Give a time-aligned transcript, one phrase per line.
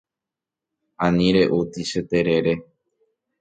[1.05, 2.53] Ani re'úti che terere.